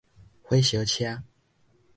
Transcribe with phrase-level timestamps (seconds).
[0.41, 1.23] 火燒車